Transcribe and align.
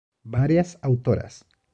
Varias 0.23 0.79
autoras. 0.81 1.45